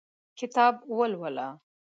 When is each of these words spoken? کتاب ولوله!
کتاب 0.39 0.75
ولوله! 0.97 1.47